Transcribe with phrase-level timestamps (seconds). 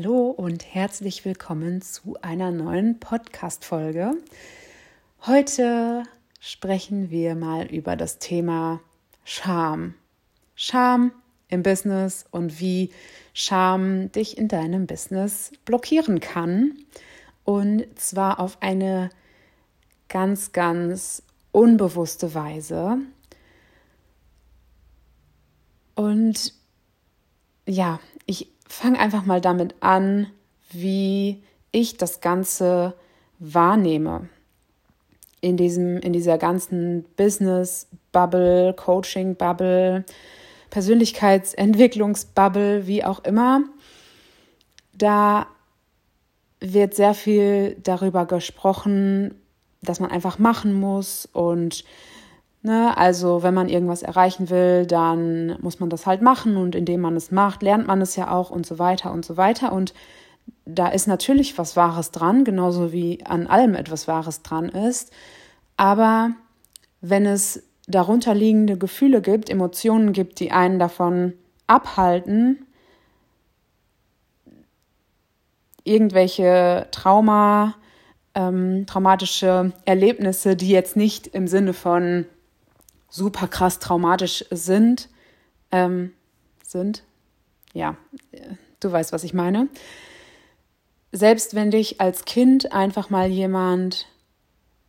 [0.00, 4.12] Hallo und herzlich willkommen zu einer neuen Podcast-Folge.
[5.26, 6.04] Heute
[6.38, 8.78] sprechen wir mal über das Thema
[9.24, 9.94] Scham.
[10.54, 11.10] Scham
[11.48, 12.90] im Business und wie
[13.34, 16.78] Scham dich in deinem Business blockieren kann.
[17.42, 19.10] Und zwar auf eine
[20.08, 22.98] ganz, ganz unbewusste Weise.
[25.96, 26.54] Und
[27.66, 27.98] ja,
[28.68, 30.26] ich fange einfach mal damit an,
[30.70, 32.92] wie ich das Ganze
[33.38, 34.28] wahrnehme.
[35.40, 40.04] In, diesem, in dieser ganzen Business-Bubble, Coaching-Bubble,
[40.70, 43.62] Persönlichkeitsentwicklungsbubble, wie auch immer.
[44.92, 45.46] Da
[46.60, 49.40] wird sehr viel darüber gesprochen,
[49.80, 51.84] dass man einfach machen muss und
[52.62, 57.00] Ne, also wenn man irgendwas erreichen will, dann muss man das halt machen und indem
[57.00, 59.72] man es macht, lernt man es ja auch und so weiter und so weiter.
[59.72, 59.94] Und
[60.64, 65.12] da ist natürlich was Wahres dran, genauso wie an allem etwas Wahres dran ist.
[65.76, 66.32] Aber
[67.00, 71.34] wenn es darunterliegende Gefühle gibt, Emotionen gibt, die einen davon
[71.68, 72.66] abhalten,
[75.84, 77.76] irgendwelche Trauma,
[78.34, 82.26] ähm, traumatische Erlebnisse, die jetzt nicht im Sinne von
[83.08, 85.08] super krass traumatisch sind,
[85.70, 86.12] ähm,
[86.62, 87.02] sind,
[87.72, 87.96] ja,
[88.80, 89.68] du weißt, was ich meine.
[91.12, 94.06] Selbst wenn dich als Kind einfach mal jemand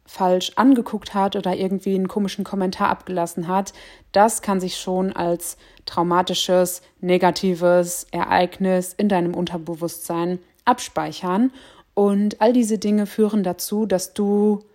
[0.05, 3.73] falsch angeguckt hat oder irgendwie einen komischen Kommentar abgelassen hat,
[4.11, 11.51] das kann sich schon als traumatisches, negatives Ereignis in deinem Unterbewusstsein abspeichern.
[11.93, 14.65] Und all diese Dinge führen dazu, dass du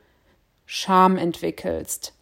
[0.66, 2.14] Scham entwickelst.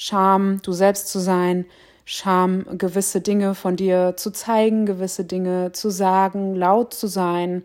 [0.00, 1.66] Scham, du selbst zu sein,
[2.04, 7.64] Scham, gewisse Dinge von dir zu zeigen, gewisse Dinge zu sagen, laut zu sein,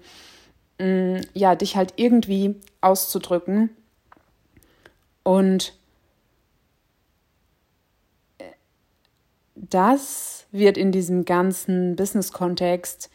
[0.80, 3.70] mm, ja, dich halt irgendwie auszudrücken.
[5.22, 5.73] Und
[9.53, 13.12] das wird in diesem ganzen Business-Kontext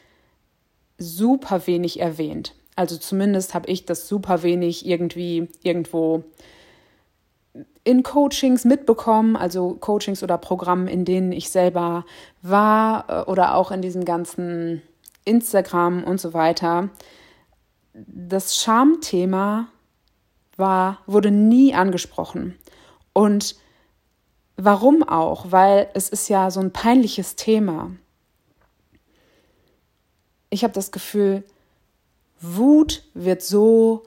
[0.97, 2.55] super wenig erwähnt.
[2.77, 6.23] Also zumindest habe ich das super wenig irgendwie irgendwo
[7.89, 12.05] in Coachings mitbekommen, also Coachings oder Programmen, in denen ich selber
[12.43, 14.83] war äh, oder auch in diesem ganzen
[15.25, 16.91] Instagram und so weiter.
[17.95, 19.69] Das Schamthema
[20.59, 22.59] war, wurde nie angesprochen.
[23.15, 23.57] Und
[24.59, 25.51] warum auch?
[25.51, 27.93] Weil es ist ja so ein peinliches Thema.
[30.51, 31.43] Ich habe das Gefühl,
[32.39, 34.03] Wut wird so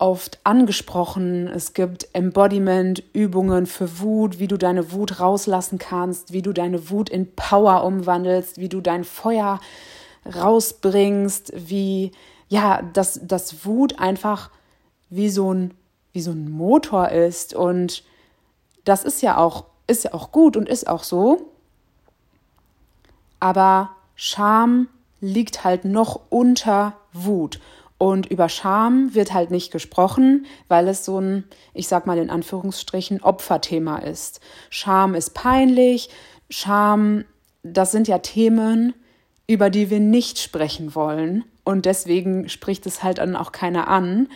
[0.00, 1.46] oft angesprochen.
[1.48, 7.10] Es gibt Embodiment-Übungen für Wut, wie du deine Wut rauslassen kannst, wie du deine Wut
[7.10, 9.60] in Power umwandelst, wie du dein Feuer
[10.34, 12.12] rausbringst, wie,
[12.48, 14.50] ja, dass, dass Wut einfach
[15.10, 15.74] wie so ein,
[16.12, 17.54] wie so ein Motor ist.
[17.54, 18.02] Und
[18.84, 21.50] das ist ja auch, ist ja auch gut und ist auch so.
[23.38, 24.88] Aber Scham
[25.20, 27.60] liegt halt noch unter Wut.
[28.02, 31.44] Und über Scham wird halt nicht gesprochen, weil es so ein,
[31.74, 34.40] ich sag mal in Anführungsstrichen, Opferthema ist.
[34.70, 36.08] Scham ist peinlich.
[36.48, 37.26] Scham,
[37.62, 38.94] das sind ja Themen,
[39.46, 41.44] über die wir nicht sprechen wollen.
[41.62, 44.28] Und deswegen spricht es halt dann auch keiner an.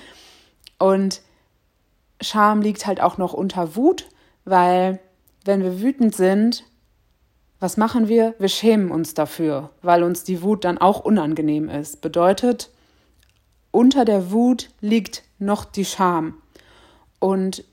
[0.79, 1.23] Und
[2.21, 4.11] Scham liegt halt auch noch unter Wut,
[4.45, 5.01] weil
[5.47, 6.65] wenn wir wütend sind,
[7.61, 8.35] was machen wir?
[8.39, 12.03] Wir schämen uns dafür, weil uns die Wut dann auch unangenehm ist.
[12.03, 12.69] Bedeutet,
[13.75, 16.35] unter der Wut liegt noch die Scham.
[17.19, 17.65] Und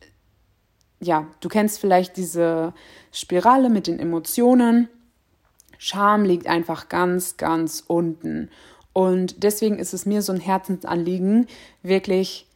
[1.00, 2.74] ja, du kennst vielleicht diese
[3.12, 4.88] Spirale mit den Emotionen.
[5.78, 8.50] Scham liegt einfach ganz, ganz unten.
[8.94, 11.48] Und deswegen ist es mir so ein Herzensanliegen,
[11.84, 12.48] wirklich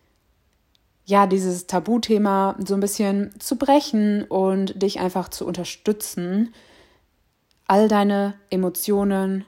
[1.06, 6.52] ja, dieses Tabuthema so ein bisschen zu brechen und dich einfach zu unterstützen,
[7.68, 9.46] all deine Emotionen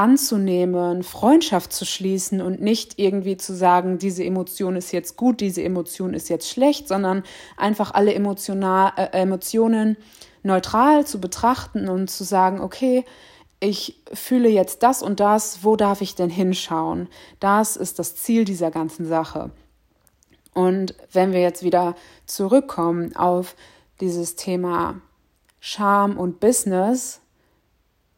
[0.00, 5.62] anzunehmen, Freundschaft zu schließen und nicht irgendwie zu sagen, diese Emotion ist jetzt gut, diese
[5.62, 7.22] Emotion ist jetzt schlecht, sondern
[7.58, 9.98] einfach alle emotional, äh, Emotionen
[10.42, 13.04] neutral zu betrachten und zu sagen, okay,
[13.60, 17.08] ich fühle jetzt das und das, wo darf ich denn hinschauen?
[17.38, 19.50] Das ist das Ziel dieser ganzen Sache.
[20.54, 21.94] Und wenn wir jetzt wieder
[22.24, 23.54] zurückkommen auf
[24.00, 25.02] dieses Thema
[25.60, 27.20] Scham und Business,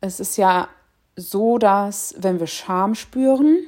[0.00, 0.69] es ist ja
[1.17, 3.59] so, dass wenn wir Scham spüren,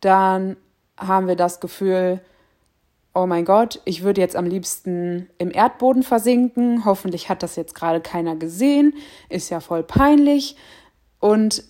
[0.00, 0.56] dann
[0.98, 2.20] haben wir das Gefühl,
[3.14, 6.84] oh mein Gott, ich würde jetzt am liebsten im Erdboden versinken.
[6.84, 8.94] Hoffentlich hat das jetzt gerade keiner gesehen.
[9.28, 10.56] Ist ja voll peinlich.
[11.20, 11.64] Und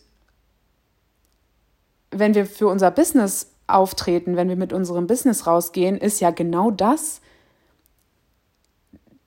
[2.10, 6.70] wenn wir für unser Business auftreten, wenn wir mit unserem Business rausgehen, ist ja genau
[6.70, 7.20] das,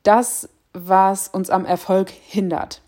[0.04, 2.82] das, was uns am Erfolg hindert.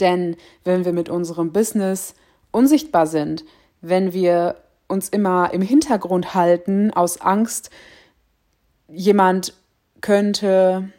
[0.00, 2.14] Denn wenn wir mit unserem Business
[2.50, 3.44] unsichtbar sind,
[3.80, 4.56] wenn wir
[4.88, 7.70] uns immer im Hintergrund halten aus Angst,
[8.88, 9.54] jemand
[10.00, 10.90] könnte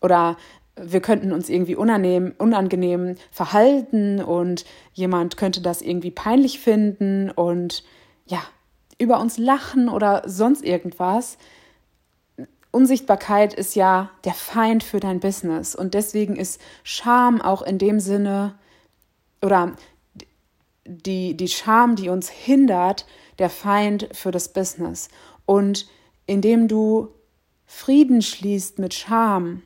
[0.00, 0.36] oder
[0.76, 4.64] wir könnten uns irgendwie unangenehm, unangenehm verhalten und
[4.94, 7.84] jemand könnte das irgendwie peinlich finden und
[8.26, 8.42] ja,
[8.98, 11.36] über uns lachen oder sonst irgendwas.
[12.72, 18.00] Unsichtbarkeit ist ja der Feind für dein Business und deswegen ist Scham auch in dem
[18.00, 18.58] Sinne
[19.42, 19.76] oder
[20.84, 23.06] die, die Scham, die uns hindert,
[23.38, 25.08] der Feind für das Business.
[25.46, 25.86] Und
[26.26, 27.08] indem du
[27.66, 29.62] Frieden schließt mit Scham,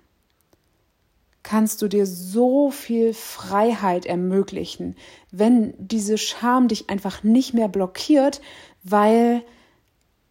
[1.43, 4.97] kannst du dir so viel Freiheit ermöglichen,
[5.31, 8.41] wenn diese Scham dich einfach nicht mehr blockiert,
[8.83, 9.45] weil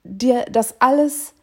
[0.03, 1.33] dir das alles,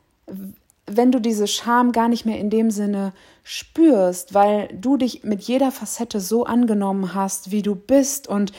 [0.86, 3.12] wenn du diese Scham gar nicht mehr in dem Sinne
[3.44, 8.52] spürst, weil du dich mit jeder Facette so angenommen hast, wie du bist und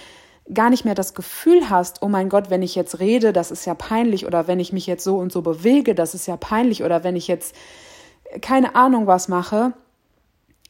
[0.53, 3.65] gar nicht mehr das Gefühl hast, oh mein Gott, wenn ich jetzt rede, das ist
[3.65, 6.83] ja peinlich oder wenn ich mich jetzt so und so bewege, das ist ja peinlich
[6.83, 7.55] oder wenn ich jetzt
[8.41, 9.73] keine Ahnung was mache,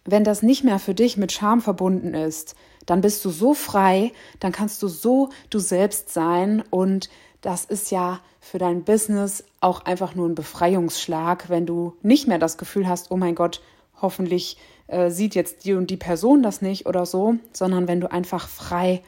[0.05, 4.11] wenn das nicht mehr für dich mit Scham verbunden ist, dann bist du so frei,
[4.39, 7.09] dann kannst du so du selbst sein und
[7.43, 12.39] das ist ja für dein Business auch einfach nur ein Befreiungsschlag, wenn du nicht mehr
[12.39, 13.61] das Gefühl hast, oh mein Gott,
[14.01, 14.57] hoffentlich
[14.87, 18.47] äh, sieht jetzt die und die Person das nicht oder so, sondern wenn du einfach
[18.47, 19.03] frei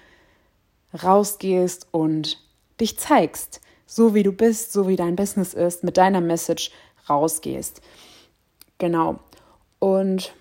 [1.02, 2.42] rausgehst und
[2.80, 6.72] dich zeigst, so wie du bist, so wie dein Business ist, mit deiner Message
[7.10, 7.82] rausgehst.
[8.80, 9.20] Genau.
[9.80, 10.34] Und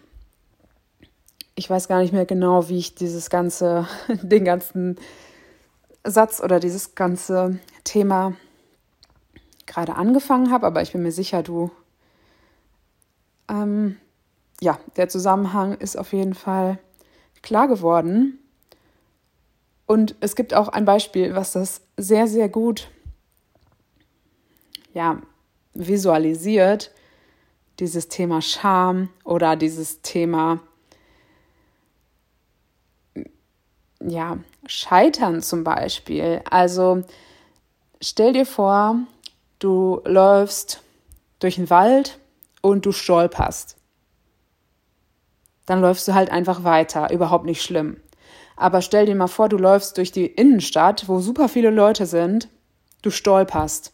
[1.54, 4.96] ich weiß gar nicht mehr genau, wie ich dieses ganze, den ganzen
[6.04, 8.34] Satz oder dieses ganze Thema
[9.66, 11.70] gerade angefangen habe, aber ich bin mir sicher, du,
[13.48, 13.96] ähm,
[14.60, 16.78] ja, der Zusammenhang ist auf jeden Fall
[17.42, 18.38] klar geworden.
[19.86, 22.88] Und es gibt auch ein Beispiel, was das sehr, sehr gut
[24.94, 25.20] ja,
[25.74, 26.92] visualisiert,
[27.80, 30.60] dieses Thema Scham oder dieses Thema
[34.08, 36.42] ja, Scheitern zum Beispiel.
[36.48, 37.02] Also
[38.00, 38.98] stell dir vor,
[39.58, 40.82] du läufst
[41.38, 42.18] durch den Wald
[42.60, 43.76] und du stolperst.
[45.66, 48.00] Dann läufst du halt einfach weiter, überhaupt nicht schlimm.
[48.56, 52.48] Aber stell dir mal vor, du läufst durch die Innenstadt, wo super viele Leute sind,
[53.02, 53.93] du stolperst.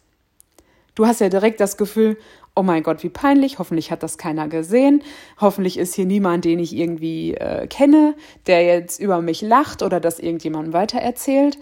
[1.00, 2.18] Du hast ja direkt das Gefühl,
[2.54, 5.02] oh mein Gott, wie peinlich, hoffentlich hat das keiner gesehen,
[5.40, 8.14] hoffentlich ist hier niemand, den ich irgendwie äh, kenne,
[8.46, 11.56] der jetzt über mich lacht oder das irgendjemandem weitererzählt.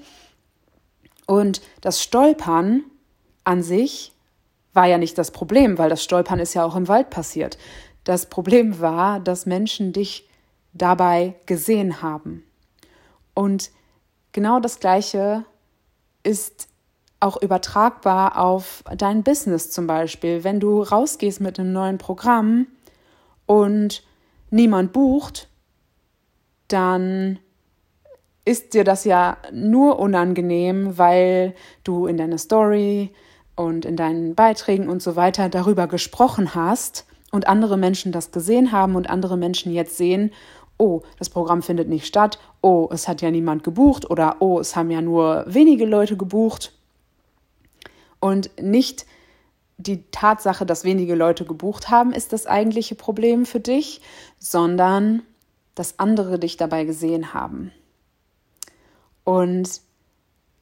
[1.29, 2.83] Und das Stolpern
[3.45, 4.11] an sich
[4.73, 7.59] war ja nicht das Problem, weil das Stolpern ist ja auch im Wald passiert.
[8.03, 10.29] Das Problem war, dass Menschen dich
[10.73, 12.43] dabei gesehen haben.
[13.35, 13.71] Und
[14.33, 15.45] genau das Gleiche
[16.25, 16.67] ist
[17.21, 20.45] auch übertragbar auf dein Business zum Beispiel.
[20.45, 22.67] Wenn du rausgehst mit einem neuen Programm
[23.47, 24.03] und
[24.51, 25.49] niemand bucht,
[26.69, 27.39] dann
[28.45, 31.55] ist dir das ja nur unangenehm, weil
[31.85, 33.13] du in deiner Story
[33.57, 38.73] und in deinen Beiträgen und so weiter darüber gesprochen hast und andere Menschen das gesehen
[38.73, 40.31] haben und andere Menschen jetzt sehen,
[40.79, 44.77] oh, das Programm findet nicht statt, oh, es hat ja niemand gebucht oder oh, es
[44.77, 46.73] haben ja nur wenige Leute gebucht.
[48.21, 49.07] Und nicht
[49.77, 54.01] die Tatsache, dass wenige Leute gebucht haben, ist das eigentliche Problem für dich,
[54.39, 55.23] sondern
[55.75, 57.71] dass andere dich dabei gesehen haben.
[59.23, 59.81] Und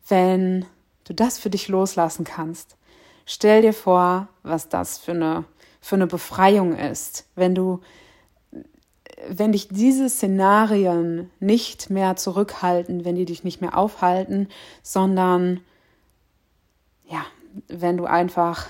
[0.09, 0.67] wenn
[1.05, 2.77] du das für dich loslassen kannst,
[3.25, 5.45] stell dir vor, was das für eine,
[5.81, 7.81] für eine Befreiung ist, wenn du
[9.29, 14.49] wenn dich diese Szenarien nicht mehr zurückhalten, wenn die dich nicht mehr aufhalten,
[14.83, 15.61] sondern
[17.09, 17.25] ja,
[17.69, 18.67] wenn du einfach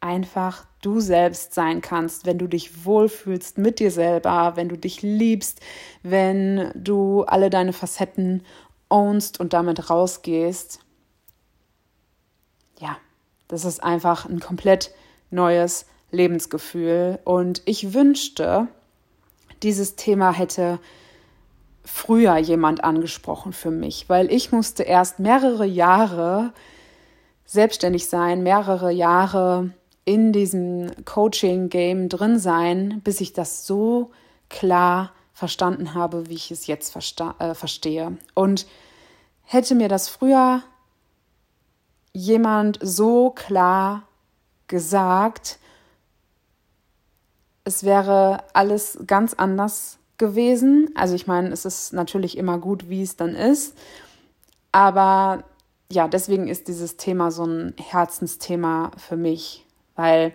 [0.00, 5.02] einfach du selbst sein kannst, wenn du dich wohlfühlst mit dir selber, wenn du dich
[5.02, 5.60] liebst,
[6.02, 8.44] wenn du alle deine Facetten
[8.88, 10.80] ownst und damit rausgehst.
[12.78, 12.98] Ja,
[13.48, 14.92] das ist einfach ein komplett
[15.30, 18.68] neues Lebensgefühl und ich wünschte,
[19.62, 20.78] dieses Thema hätte
[21.84, 26.52] früher jemand angesprochen für mich, weil ich musste erst mehrere Jahre
[27.46, 29.70] selbstständig sein, mehrere Jahre
[30.04, 34.10] in diesem Coaching-Game drin sein, bis ich das so
[34.48, 38.16] klar verstanden habe, wie ich es jetzt äh, verstehe.
[38.34, 38.66] Und
[39.42, 40.62] hätte mir das früher
[42.12, 44.04] jemand so klar
[44.66, 45.58] gesagt,
[47.64, 50.90] es wäre alles ganz anders gewesen.
[50.94, 53.76] Also ich meine, es ist natürlich immer gut, wie es dann ist.
[54.72, 55.44] Aber
[55.90, 59.64] ja, deswegen ist dieses Thema so ein Herzensthema für mich,
[59.94, 60.32] weil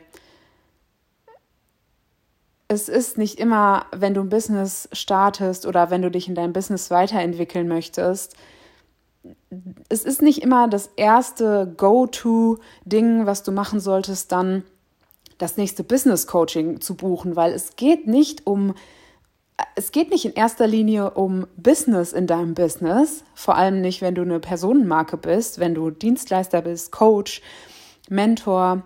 [2.67, 6.53] es ist nicht immer, wenn du ein Business startest oder wenn du dich in deinem
[6.53, 8.36] Business weiterentwickeln möchtest,
[9.89, 14.63] es ist nicht immer das erste Go-to-Ding, was du machen solltest, dann
[15.38, 18.74] das nächste Business Coaching zu buchen, weil es geht nicht um
[19.75, 24.15] es geht nicht in erster Linie um Business in deinem Business, vor allem nicht, wenn
[24.15, 27.41] du eine Personenmarke bist, wenn du Dienstleister bist, Coach,
[28.10, 28.84] Mentor,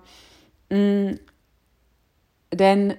[0.70, 1.14] mm,
[2.54, 2.96] denn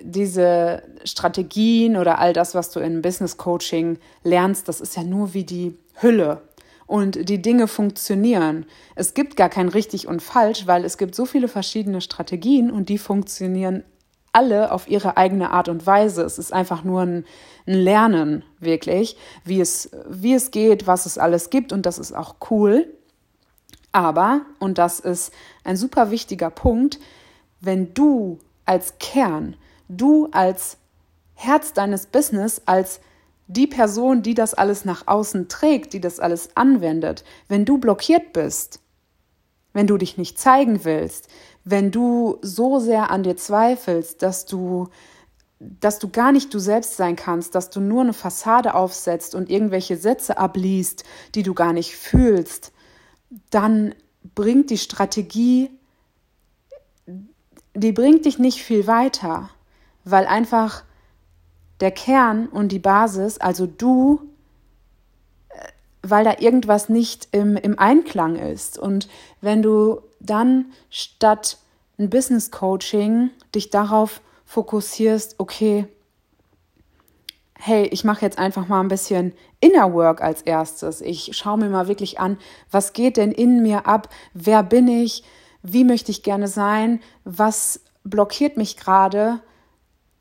[0.00, 5.34] diese Strategien oder all das, was du in Business Coaching lernst, das ist ja nur
[5.34, 6.42] wie die Hülle.
[6.86, 8.64] Und die Dinge funktionieren.
[8.94, 12.88] Es gibt gar kein richtig und falsch, weil es gibt so viele verschiedene Strategien und
[12.88, 13.84] die funktionieren
[14.38, 16.22] alle auf ihre eigene Art und Weise.
[16.22, 17.24] Es ist einfach nur ein,
[17.66, 22.12] ein, Lernen, wirklich, wie es, wie es geht, was es alles gibt und das ist
[22.12, 22.86] auch cool.
[23.90, 25.32] Aber, und das ist
[25.64, 27.00] ein super wichtiger Punkt,
[27.60, 29.56] wenn du als Kern
[29.88, 30.76] du als
[31.34, 33.00] Herz deines Business, als
[33.46, 38.32] die Person, die das alles nach außen trägt, die das alles anwendet, wenn du blockiert
[38.32, 38.80] bist,
[39.72, 41.28] wenn du dich nicht zeigen willst,
[41.70, 44.88] wenn du so sehr an dir zweifelst, dass du
[45.60, 49.50] dass du gar nicht du selbst sein kannst, dass du nur eine Fassade aufsetzt und
[49.50, 51.02] irgendwelche Sätze abliest,
[51.34, 52.70] die du gar nicht fühlst,
[53.50, 53.92] dann
[54.36, 55.68] bringt die Strategie,
[57.74, 59.50] die bringt dich nicht viel weiter
[60.10, 60.84] weil einfach
[61.80, 64.20] der Kern und die Basis, also du,
[66.02, 68.78] weil da irgendwas nicht im, im Einklang ist.
[68.78, 69.08] Und
[69.40, 71.58] wenn du dann statt
[71.98, 75.86] ein Business Coaching dich darauf fokussierst, okay,
[77.58, 81.00] hey, ich mache jetzt einfach mal ein bisschen Inner Work als erstes.
[81.00, 82.38] Ich schaue mir mal wirklich an,
[82.70, 84.08] was geht denn in mir ab?
[84.32, 85.24] Wer bin ich?
[85.62, 87.00] Wie möchte ich gerne sein?
[87.24, 89.40] Was blockiert mich gerade?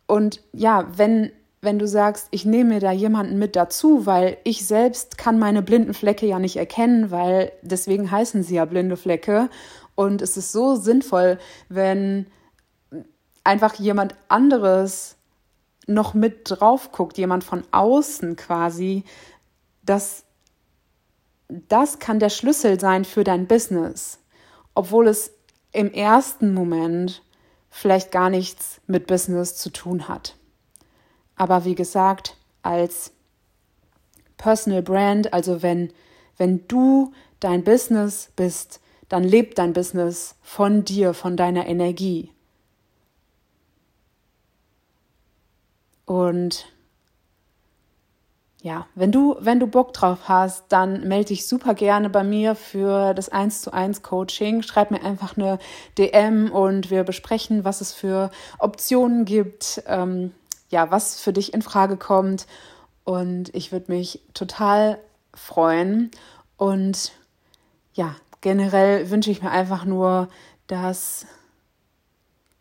[0.07, 4.65] Und ja, wenn, wenn du sagst, ich nehme mir da jemanden mit dazu, weil ich
[4.65, 9.49] selbst kann meine blinden Flecke ja nicht erkennen, weil deswegen heißen sie ja blinde Flecke.
[9.95, 12.27] Und es ist so sinnvoll, wenn
[13.43, 15.15] einfach jemand anderes
[15.87, 19.03] noch mit drauf guckt, jemand von außen quasi,
[19.83, 20.25] dass
[21.47, 24.19] das kann der Schlüssel sein für dein Business,
[24.75, 25.31] obwohl es
[25.71, 27.23] im ersten Moment
[27.69, 30.35] vielleicht gar nichts mit Business zu tun hat.
[31.38, 33.13] Aber wie gesagt, als
[34.38, 35.94] Personal Brand, also wenn,
[36.38, 42.32] wenn du dein Business bist, dann lebt dein Business von dir, von deiner Energie.
[46.06, 46.67] Und
[48.62, 52.56] ja, wenn du, wenn du Bock drauf hast, dann melde dich super gerne bei mir
[52.56, 54.62] für das 1 zu 1 Coaching.
[54.63, 55.60] Schreib mir einfach eine
[55.98, 60.34] DM und wir besprechen, was es für Optionen gibt, ähm,
[60.69, 62.47] ja, was für dich in Frage kommt.
[63.03, 65.00] Und ich würde mich total
[65.33, 66.12] freuen.
[66.57, 67.13] Und
[67.93, 70.29] ja, generell wünsche ich mir einfach nur,
[70.67, 71.25] dass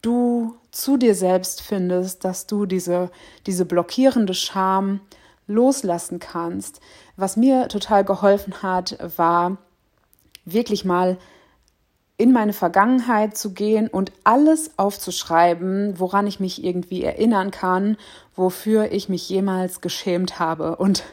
[0.03, 3.11] du zu dir selbst findest, dass du diese,
[3.47, 5.01] diese blockierende Scham,
[5.47, 6.81] loslassen kannst.
[7.17, 9.59] Was mir total geholfen hat, war
[10.45, 11.19] wirklich mal
[12.19, 17.99] in meine Vergangenheit zu gehen und alles aufzuschreiben, woran ich mich irgendwie erinnern kann,
[18.35, 20.77] wofür ich mich jemals geschämt habe.
[20.77, 21.05] Und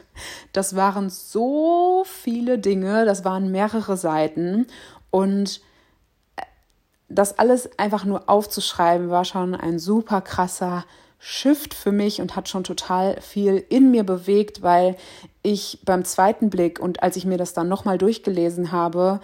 [0.52, 4.66] das waren so viele Dinge, das waren mehrere Seiten.
[5.10, 5.60] Und
[7.10, 10.84] das alles einfach nur aufzuschreiben, war schon ein super krasser
[11.18, 14.96] Shift für mich und hat schon total viel in mir bewegt, weil
[15.42, 19.20] ich beim zweiten Blick und als ich mir das dann nochmal durchgelesen habe,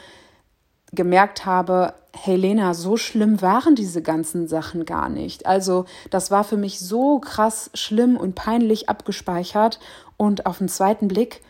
[0.93, 5.47] gemerkt habe, hey Lena, so schlimm waren diese ganzen Sachen gar nicht.
[5.47, 9.79] Also das war für mich so krass schlimm und peinlich abgespeichert.
[10.17, 11.43] Und auf den zweiten Blick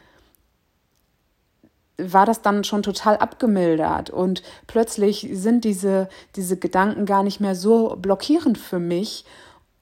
[1.96, 4.10] war das dann schon total abgemildert.
[4.10, 9.24] Und plötzlich sind diese, diese Gedanken gar nicht mehr so blockierend für mich.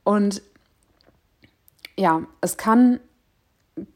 [0.05, 0.43] Und
[1.97, 3.00] ja, es kann,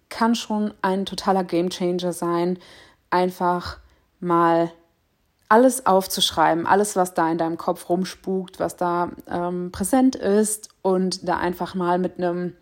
[0.08, 2.58] kann schon ein totaler Gamechanger sein,
[3.10, 3.78] einfach
[4.20, 4.72] mal
[5.52, 11.28] alles aufzuschreiben, alles, was da in deinem Kopf rumspukt, was da ähm, präsent ist und
[11.28, 12.54] da einfach mal mit einem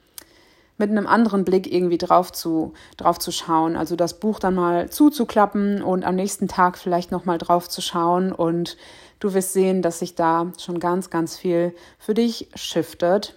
[0.76, 3.76] mit einem anderen Blick irgendwie drauf zu, drauf zu schauen.
[3.76, 8.32] Also das Buch dann mal zuzuklappen und am nächsten Tag vielleicht nochmal drauf zu schauen
[8.32, 8.78] und
[9.20, 13.36] du wirst sehen, dass sich da schon ganz, ganz viel für dich shiftet.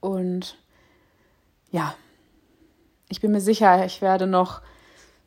[0.00, 0.58] Und
[1.70, 1.94] ja,
[3.08, 4.60] ich bin mir sicher, ich werde noch,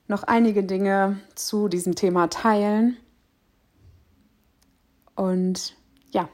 [0.07, 2.97] noch einige Dinge zu diesem Thema teilen.
[5.15, 5.75] Und
[6.11, 6.29] ja,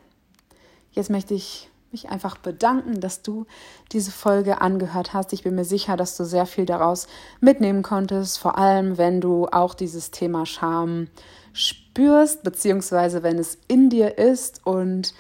[0.92, 3.46] jetzt möchte ich mich einfach bedanken, dass du
[3.92, 5.34] diese Folge angehört hast.
[5.34, 7.08] Ich bin mir sicher, dass du sehr viel daraus
[7.42, 11.08] mitnehmen konntest, vor allem wenn du auch dieses Thema Scham
[11.54, 15.14] spürst, beziehungsweise wenn es in dir ist und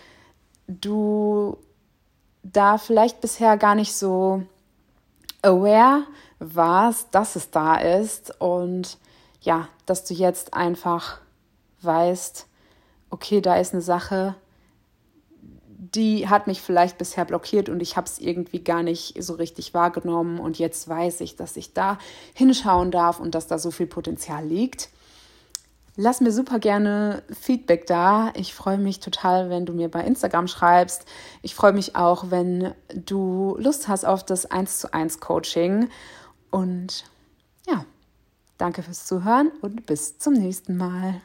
[0.68, 1.58] du
[2.44, 4.44] da vielleicht bisher gar nicht so
[5.42, 6.04] aware
[6.42, 8.98] warst, dass es da ist und
[9.42, 11.20] ja, dass du jetzt einfach
[11.82, 12.48] weißt,
[13.12, 14.36] okay, da ist eine Sache,
[15.68, 19.74] die hat mich vielleicht bisher blockiert und ich habe es irgendwie gar nicht so richtig
[19.74, 22.00] wahrgenommen und jetzt weiß ich, dass ich da
[22.34, 24.90] hinschauen darf und dass da so viel Potenzial liegt.
[25.98, 28.32] Lass mir super gerne Feedback da.
[28.36, 31.06] Ich freue mich total, wenn du mir bei Instagram schreibst.
[31.42, 35.90] Ich freue mich auch, wenn du Lust hast auf das 1 zu 1 Coaching.
[36.52, 37.06] Und
[37.66, 37.86] ja,
[38.58, 41.22] danke fürs Zuhören und bis zum nächsten Mal.